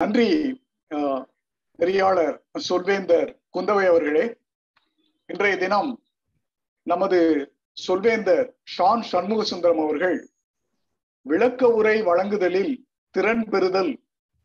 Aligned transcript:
நன்றி 0.00 0.26
பெரியாளர் 1.78 2.36
சொல்வேந்தர் 2.68 3.30
குந்தவை 3.54 3.84
அவர்களே. 3.86 4.26
இன்றைய 5.26 5.56
தினம் 5.56 5.90
நமது 6.82 7.18
சொல்வேந்தர் 7.76 8.44
ஷான் 8.74 9.02
சண்முக 9.02 9.44
சுந்தரம் 9.44 9.80
அவர்கள் 9.84 10.30
விளக்க 11.26 11.70
உரை 11.70 12.02
வழங்குதலில் 12.02 12.72
திறன் 13.14 13.44
பெறுதல் 13.44 13.92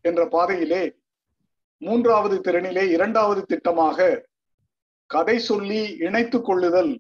என்ற 0.01 0.25
பாதையிலே 0.27 0.83
மூன்றாவது 1.81 2.39
திறனிலே 2.39 2.87
இரண்டாவது 2.89 3.43
திட்டமாக 3.49 4.09
கதை 5.05 5.37
சொல்லி 5.39 5.81
இணைத்துக் 5.99 6.45
கொள்ளுதல் 6.45 6.93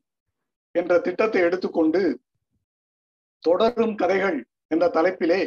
என்ற 0.71 0.99
திட்டத்தை 0.99 1.41
எடுத்துக்கொண்டு 1.41 2.03
தொடரும் 3.39 3.95
கதைகள் 3.95 4.39
என்ற 4.67 4.87
தலைப்பிலே 4.87 5.41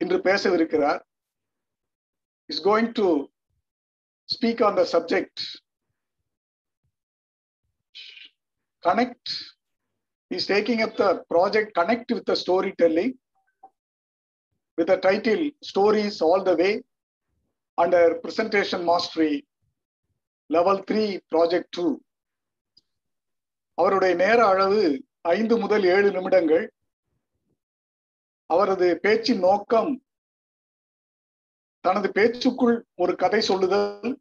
இன்று 0.00 0.18
பேசவிருக்கிறார். 0.18 1.02
is 2.49 2.59
going 2.59 2.93
to 2.93 3.07
speak 4.29 4.61
on 4.61 4.75
the 4.75 4.85
subject 4.85 5.35
connect 8.83 9.29
he's 10.31 10.45
taking 10.45 10.81
up 10.81 10.95
the 10.97 11.11
project 11.29 11.73
connect 11.75 12.11
with 12.11 12.25
the 12.25 12.35
storytelling 12.35 13.13
with 14.77 14.87
the 14.87 14.97
title 14.97 15.49
stories 15.61 16.21
all 16.21 16.43
the 16.43 16.55
way 16.55 16.73
under 17.77 18.03
presentation 18.25 18.85
mastery 18.85 19.33
level 20.49 20.77
3 20.91 21.07
project 21.33 21.67
2 21.79 21.89
அவருடைய 23.77 24.13
நேர 24.21 24.39
அளவு 24.53 24.81
ஐந்து 25.35 25.55
முதல் 25.63 25.85
ஏழு 25.95 26.09
நிமிடங்கள் 26.15 26.65
அவரது 28.49 28.87
பேச்சின் 29.03 29.43
நோக்கம் 29.47 29.91
தனது 31.84 32.12
பேச்சுக்குள் 32.12 32.84
ஒரு 32.94 33.16
கதை 33.16 33.40
சொல்லுதல் 33.40 34.18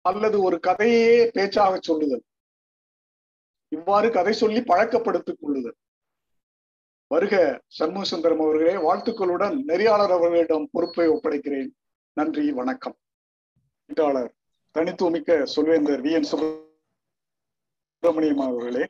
அல்லது 0.00 0.42
ஒரு 0.42 0.60
கதையே 0.60 1.30
பேச்சாக 1.32 1.78
சொல்லுதல். 1.80 2.22
இவ்வாறு 3.68 4.10
கதை 4.10 4.32
சொல்லி 4.32 4.62
பழக்கப்படுத்திக் 4.62 5.38
கொள்ளுதல். 5.40 5.74
வருக 7.06 7.62
சண்முகசுந்தரம் 7.78 8.38
அவர்களே 8.38 8.72
வாழ்த்துக்களுடன் 8.72 9.62
நெறியாளர் 9.66 10.12
அவர்களிடம் 10.12 10.68
பொறுப்பை 10.72 11.08
ஒப்படைக்கிறேன். 11.08 11.70
நன்றி 12.12 12.52
வணக்கம். 12.52 12.96
எழுத்தாளர் 13.86 14.34
தனித்துவமிக்க 14.70 15.46
சொல்வேந்தர் 15.56 16.00
வி. 16.00 16.10
என். 16.10 16.28
சுப்பிரமணியம் 17.98 18.46
அவர்களே 18.50 18.86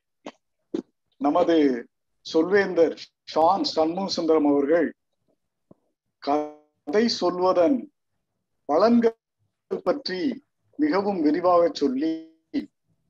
நமது 1.17 1.87
சொல்வேந்தர் 2.35 2.97
ஷான் 3.35 3.65
சண்முகசுந்தரம் 3.77 4.49
அவர்கள் 4.49 4.95
கதை 6.19 7.09
சொல்வதன் 7.09 7.91
பலன்கள் 8.69 9.85
பற்றி 9.85 10.21
மிகவும் 10.79 11.21
விரிவாக 11.23 11.63
சொல்லி 11.73 12.13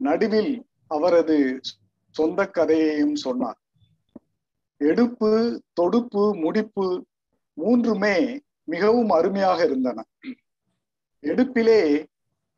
நடுவில் 0.00 0.52
அவரது 0.86 1.60
சொந்த 2.14 2.40
கதையையும் 2.48 3.14
சொன்னார். 3.14 3.58
எடுப்பு 4.80 5.30
தொடுப்பு 5.72 6.24
முடிப்பு 6.34 6.86
மூன்றுமே 7.58 8.16
மிகவும் 8.64 9.10
அருமையாக 9.10 9.58
இருந்தன. 9.64 9.98
எடுப்பிலே 11.22 11.80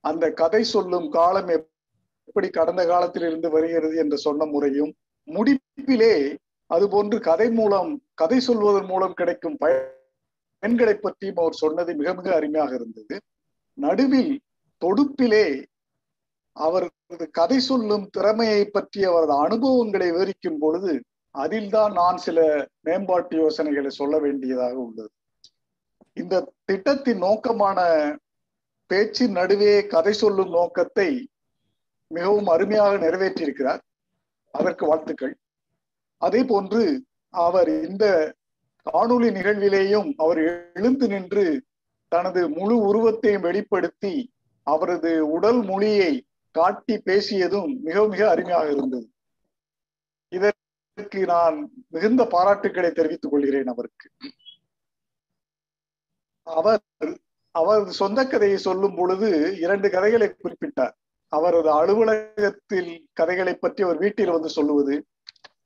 அந்த 0.05 0.25
கதை 0.33 0.63
சொல்லும் 0.65 1.09
காலம் 1.11 1.49
எப்படி 1.49 2.49
கடந்த 2.51 2.83
காலத்தில் 2.87 3.23
இருந்து 3.23 3.49
வருகிறது 3.51 3.97
என்று 3.97 4.19
சொன்ன 4.19 4.45
முறையும் 4.45 4.93
முடிப்பிலே 5.29 6.15
அதுபோன்று 6.71 7.19
கதை 7.21 7.49
மூலம் 7.51 7.91
கதை 8.15 8.39
சொல்வதன் 8.41 8.87
மூலம் 8.87 9.15
கிடைக்கும் 9.15 9.57
பெண்களை 10.59 10.95
பற்றியும் 10.95 11.37
அவர் 11.37 11.53
சொன்னது 11.53 11.95
மிக 11.95 12.15
மிக 12.15 12.35
அருமையாக 12.35 12.75
இருந்தது. 12.75 13.17
நடுவில் 13.79 14.33
தொடுப்பிலே 14.83 15.65
அவரது 16.53 17.31
கதை 17.31 17.59
சொல்லும் 17.59 18.09
திறமையை 18.11 18.65
பற்றி 18.65 19.05
அவரது 19.05 19.35
அனுபவங்களை 19.39 20.11
விவரிக்கும் 20.11 20.59
பொழுது 20.59 20.93
அதில்தான் 21.31 21.93
நான் 21.93 22.17
சில 22.17 22.39
மேம்பாட்டு 22.81 23.37
யோசனைகளை 23.37 23.91
சொல்ல 23.91 24.19
வேண்டியதாக 24.19 24.75
உள்ளது. 24.75 25.11
இந்த 26.13 26.53
திட்டத்தின் 26.65 27.19
நோக்கமான 27.19 27.79
பேச்சின் 28.87 29.31
நடுவே 29.31 29.87
கதை 29.87 30.13
சொல்லும் 30.13 30.51
நோக்கத்தை 30.51 31.29
மிகவும் 32.11 32.47
அருமையாக 32.47 32.93
நிறைவேற்றியிருக்கிறார். 32.97 33.83
அதற்கு 34.51 34.87
வாழ்த்துக்கள். 34.87 35.35
அதே 36.23 36.45
போன்று 36.45 36.83
அவர் 37.35 37.69
இந்த 37.69 38.05
காணொளி 38.89 39.29
நிகழ்விலேயும் 39.37 40.09
அவர் 40.17 40.41
எழுந்து 40.75 41.07
நின்று 41.09 41.45
தனது 42.13 42.41
முழு 42.49 42.77
உருவத்தையும் 42.89 43.41
வெளிப்படுத்தி 43.41 44.15
அவரது 44.67 45.31
உடல் 45.31 45.61
மொழியை 45.63 46.13
காட்டி 46.55 46.95
பேசியதும் 47.05 47.73
மிக 47.81 48.07
மிக 48.09 48.23
அருமையாக 48.31 48.71
இருந்தது. 48.71 49.07
இதற்கு 50.33 51.21
நான் 51.27 51.57
மிகுந்த 51.89 52.23
பாராட்டுக்களை 52.25 52.91
தெரிவித்துக் 52.93 53.31
கொள்கிறேன் 53.31 53.67
அவருக்கு. 53.67 54.09
அவர் 56.47 56.81
அவரது 57.55 57.93
சொந்த 57.93 58.21
கதையை 58.27 58.59
சொல்லும் 58.59 58.97
பொழுது 58.97 59.29
இரண்டு 59.61 59.89
கதைகளை 59.91 60.29
குறிப்பிட்டார். 60.29 60.95
அவரது 61.33 61.71
அலுவலகத்தில் 61.71 63.09
கதைகளை 63.13 63.55
பற்றி 63.55 63.83
அவர் 63.83 63.99
வீட்டில் 63.99 64.31
வந்து 64.31 64.49
சொல்லுவது 64.49 64.95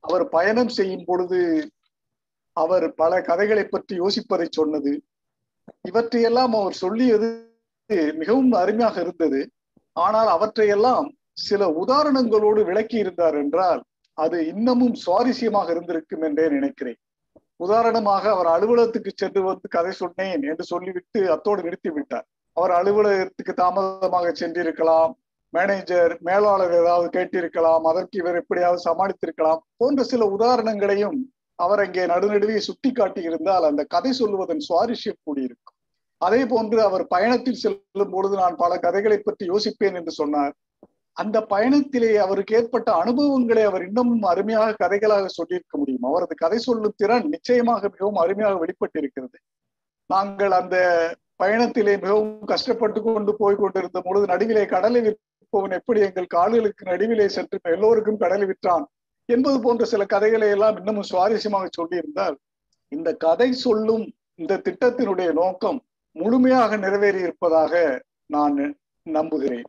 அவர் 0.01 0.25
பயணம் 0.29 0.73
செய்யும் 0.79 1.05
பொழுது 1.05 1.41
அவர் 2.57 2.87
பல 2.95 3.13
கதைகளை 3.21 3.65
பற்றி 3.65 3.95
யோசிப்பதை 4.01 4.47
சொன்னது. 4.51 4.93
இவற்றையெல்லாம் 5.89 6.55
அவர் 6.61 6.77
சொல்லியது 6.83 7.29
மிகவும் 8.21 8.53
அருமையாக 8.63 8.97
இருந்தது. 9.01 9.41
ஆனால் 9.97 10.31
அவற்றையெல்லாம் 10.37 11.07
சில 11.47 11.63
உதாரணங்களோடு 11.83 12.61
விளக்கி 12.65 12.97
இருந்தார் 12.99 13.37
என்றால் 13.43 13.81
அது 14.19 14.39
இன்னமும் 14.53 14.97
சுவாரஸ்யமாக 15.05 15.69
இருந்திருக்கும் 15.71 16.25
என்றே 16.29 16.47
நினைக்கிறேன். 16.49 16.99
உதாரணமாக 17.57 18.25
அவர் 18.31 18.49
அலுவலகத்துக்கு 18.55 19.13
சென்று 19.15 19.41
வந்து 19.43 19.67
கதை 19.69 19.93
சொன்னேன் 19.93 20.43
என்று 20.51 20.65
சொல்லிவிட்டு 20.65 21.21
அத்தோடு 21.35 21.61
நிறுத்தி 21.63 21.91
விட்டார். 21.91 22.27
அவர் 22.57 22.73
அலுவலகத்துக்கு 22.79 23.53
தாமதமாக 23.61 24.33
சென்றிருக்கலாம். 24.41 25.13
மேனேஜர் 25.53 26.13
மேலாளர் 26.29 26.75
ஏதாவது 26.81 27.09
கேட்டிருக்கலாம். 27.17 27.85
அதற்கு 27.91 28.17
இவர் 28.23 28.41
எப்படியாவது 28.43 28.81
சமாளித்திருக்கலாம் 28.89 29.63
போன்ற 29.81 30.03
சில 30.13 30.27
உதாரணங்களையும் 30.37 31.19
அவர் 31.65 31.83
அங்கே 31.85 32.05
நடுநடுவே 32.13 32.57
சுட்டி 32.67 32.91
காட்டியிருந்தால் 32.93 33.69
அந்த 33.71 33.83
கதை 33.95 34.13
சொல்லுவதன் 34.21 34.67
சுவாரஸ்யம் 34.69 35.23
கூடியிருக்கும். 35.27 35.77
அதே 36.21 36.41
போன்று 36.53 36.79
அவர் 36.89 37.05
பயணத்தில் 37.15 37.63
செல்லும் 37.63 38.13
பொழுது 38.15 38.35
நான் 38.43 38.61
பல 38.63 38.73
கதைகளை 38.85 39.19
பற்றி 39.19 39.45
யோசிப்பேன் 39.53 39.97
என்று 40.01 40.13
சொன்னார். 40.21 40.53
அந்த 41.17 41.39
பயணத்திலே 41.53 42.11
அவருக்கு 42.25 42.53
ஏற்பட்ட 42.59 42.89
அனுபவங்களை 43.01 43.65
அவர் 43.71 43.83
இன்னமும் 43.89 44.25
அருமையாக 44.33 44.77
கதைகளாக 44.83 45.27
சொல்லியிருக்க 45.39 45.75
முடியும். 45.81 46.07
அவரது 46.11 46.35
கதை 46.45 46.59
சொல்லும் 46.67 46.99
திறன் 47.01 47.27
நிச்சயமாக 47.35 47.83
மிகவும் 47.95 48.21
அருமையாக 48.23 48.55
வெளிப்பட்டிருக்கிறது. 48.63 49.39
நாங்கள் 50.11 50.55
அந்த 50.61 50.77
பயணத்திலே 51.43 51.95
மிகவும் 52.05 52.33
கஷ்டப்பட்டு 52.53 52.99
கொண்டு 53.03 53.33
போய் 53.41 53.61
கொண்டிருந்த 53.61 54.01
பொழுது 54.07 54.27
நடுவிலே 54.33 54.65
கடலை 54.73 55.01
விற்பவன் 55.07 55.77
எப்படி 55.79 56.01
எங்கள் 56.09 56.33
கால்களுக்கு 56.37 56.83
நடுவிலே 56.91 57.27
சென்று 57.37 57.59
எல்லோருக்கும் 57.75 58.21
கடலை 58.23 58.47
விற்றான்? 58.51 58.85
என்பது 59.29 59.61
போன்ற 59.61 59.85
சில 59.85 60.03
கதைகளை 60.05 60.49
எல்லாம் 60.49 60.77
இன்னமும் 60.77 61.11
சுவாரஸ்யமாக 61.11 61.69
சொல்லியிருந்தால் 61.79 62.37
இந்த 62.89 63.11
கதை 63.25 63.53
சொல்லும் 63.67 64.05
இந்த 64.35 64.61
திட்டத்தினுடைய 64.67 65.33
நோக்கம் 65.33 65.79
முழுமையாக 66.17 66.77
நிறைவேறி 66.77 67.21
இருப்பதாக 67.21 68.03
நான் 68.27 68.59
நம்புகிறேன். 69.07 69.69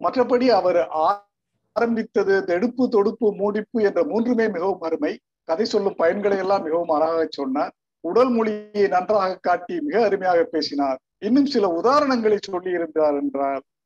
மற்றபடி 0.00 0.46
அவர் 0.60 0.80
ஆரம்பித்தது 1.06 2.34
தடுப்பு 2.44 2.84
தொடுப்பு 2.88 3.26
மூடிப்பு 3.40 3.78
என்ற 3.82 4.00
மூன்றுமே 4.04 4.46
மிகவும் 4.48 4.80
அருமை. 4.80 5.12
கதை 5.48 5.64
சொல்லும் 5.64 5.98
பயன்களை 5.98 6.38
எல்லாம் 6.38 6.62
மிகவும் 6.62 6.88
அழகாக 6.88 7.26
சொன்னார். 7.30 7.72
உடல் 8.00 8.30
மொழியை 8.30 8.86
நன்றாக 8.88 9.38
காட்டி 9.48 9.74
மிக 9.80 9.96
அருமையாக 10.04 10.42
பேசினார். 10.54 10.98
இன்னும் 11.18 11.46
சில 11.46 11.66
உதாரணங்களை 11.80 12.38
சொல்லி 12.40 12.70
இருந்தார் 12.70 13.18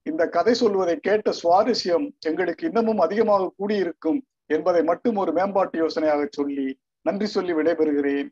இந்த 0.03 0.23
கதை 0.29 0.55
சொல்வதை 0.55 0.97
கேட்ட 1.07 1.33
சுவாரஸ்யம் 1.43 2.07
எங்களுக்கு 2.29 2.67
இன்னமும் 2.67 2.99
அதிகமாக 2.99 3.53
கூடியிருக்கும். 3.57 4.21
என்பதை 4.47 4.83
மட்டும் 4.83 5.17
ஒரு 5.17 5.33
மேம்பாட்டு 5.33 5.79
யோசனையாக 5.79 6.27
சொல்லி 6.31 6.79
நன்றி 7.03 7.27
சொல்லி 7.27 7.53
விடைபெறுகிறேன். 7.53 8.29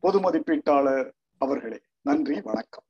பொது 0.00 0.20
மதிப்பீட்டாளர் 0.20 1.10
அவர்களே. 1.38 1.80
நன்றி 2.02 2.40
வணக்கம். 2.40 2.84